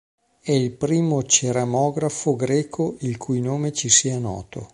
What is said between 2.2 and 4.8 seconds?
greco il cui nome ci sia noto.